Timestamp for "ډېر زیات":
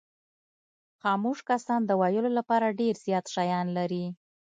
2.79-3.25